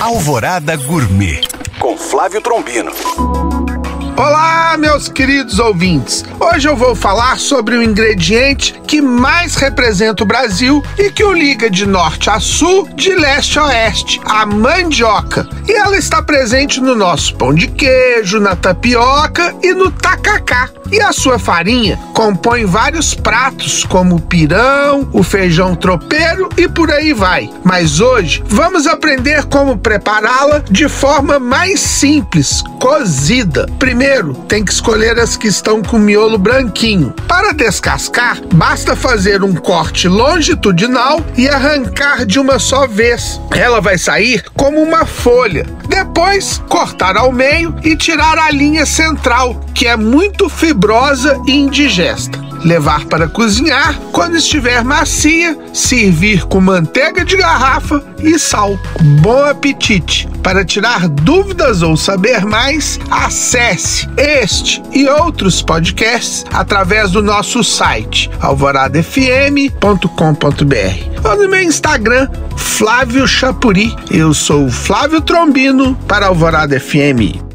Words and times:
Alvorada 0.00 0.76
Gourmet 0.76 1.40
com 1.80 1.96
Flávio 1.96 2.40
Trombino. 2.40 2.92
Olá, 4.16 4.57
meus 4.76 5.08
queridos 5.08 5.58
ouvintes! 5.58 6.24
Hoje 6.38 6.68
eu 6.68 6.76
vou 6.76 6.94
falar 6.94 7.38
sobre 7.38 7.76
o 7.76 7.82
ingrediente 7.82 8.74
que 8.86 9.00
mais 9.00 9.54
representa 9.54 10.22
o 10.22 10.26
Brasil 10.26 10.82
e 10.98 11.10
que 11.10 11.24
o 11.24 11.32
liga 11.32 11.70
de 11.70 11.86
norte 11.86 12.30
a 12.30 12.40
sul, 12.40 12.88
de 12.94 13.14
leste 13.14 13.58
a 13.58 13.66
oeste, 13.66 14.20
a 14.24 14.44
mandioca. 14.46 15.48
E 15.68 15.72
ela 15.72 15.96
está 15.96 16.22
presente 16.22 16.80
no 16.80 16.94
nosso 16.94 17.34
pão 17.36 17.54
de 17.54 17.68
queijo, 17.68 18.40
na 18.40 18.56
tapioca 18.56 19.54
e 19.62 19.72
no 19.72 19.90
tacacá. 19.90 20.70
E 20.90 21.00
a 21.02 21.12
sua 21.12 21.38
farinha 21.38 21.98
compõe 22.14 22.64
vários 22.64 23.14
pratos, 23.14 23.84
como 23.84 24.16
o 24.16 24.20
pirão, 24.20 25.06
o 25.12 25.22
feijão 25.22 25.74
tropeiro 25.74 26.48
e 26.56 26.66
por 26.66 26.90
aí 26.90 27.12
vai. 27.12 27.50
Mas 27.62 28.00
hoje 28.00 28.42
vamos 28.46 28.86
aprender 28.86 29.44
como 29.44 29.76
prepará-la 29.76 30.60
de 30.70 30.88
forma 30.88 31.38
mais 31.38 31.80
simples, 31.80 32.62
cozida. 32.80 33.66
Primeiro, 33.78 34.32
tem 34.48 34.64
que 34.68 34.74
escolher 34.74 35.18
as 35.18 35.34
que 35.34 35.48
estão 35.48 35.82
com 35.82 35.98
miolo 35.98 36.36
branquinho. 36.36 37.14
Para 37.26 37.54
descascar, 37.54 38.38
basta 38.52 38.94
fazer 38.94 39.42
um 39.42 39.54
corte 39.54 40.06
longitudinal 40.06 41.24
e 41.38 41.48
arrancar 41.48 42.26
de 42.26 42.38
uma 42.38 42.58
só 42.58 42.86
vez. 42.86 43.40
Ela 43.50 43.80
vai 43.80 43.96
sair 43.96 44.44
como 44.54 44.82
uma 44.82 45.06
folha. 45.06 45.64
Depois, 45.88 46.60
cortar 46.68 47.16
ao 47.16 47.32
meio 47.32 47.74
e 47.82 47.96
tirar 47.96 48.38
a 48.38 48.50
linha 48.50 48.84
central, 48.84 49.58
que 49.74 49.86
é 49.86 49.96
muito 49.96 50.50
fibrosa 50.50 51.40
e 51.46 51.52
indigesta 51.52 52.37
levar 52.64 53.04
para 53.06 53.28
cozinhar. 53.28 53.98
Quando 54.12 54.36
estiver 54.36 54.84
macia, 54.84 55.56
servir 55.72 56.44
com 56.44 56.60
manteiga 56.60 57.24
de 57.24 57.36
garrafa 57.36 58.02
e 58.22 58.38
sal. 58.38 58.78
Bom 59.20 59.44
apetite! 59.44 60.28
Para 60.42 60.64
tirar 60.64 61.08
dúvidas 61.08 61.82
ou 61.82 61.96
saber 61.96 62.44
mais, 62.44 62.98
acesse 63.10 64.08
este 64.16 64.82
e 64.92 65.08
outros 65.08 65.62
podcasts 65.62 66.44
através 66.52 67.10
do 67.10 67.22
nosso 67.22 67.62
site 67.62 68.30
alvoradafm.com.br 68.40 71.28
ou 71.28 71.36
no 71.36 71.48
meu 71.48 71.62
Instagram, 71.62 72.28
Flávio 72.56 73.26
Chapuri. 73.26 73.94
Eu 74.10 74.32
sou 74.32 74.70
Flávio 74.70 75.20
Trombino 75.20 75.94
para 76.06 76.26
Alvorada 76.26 76.78
FM. 76.78 77.47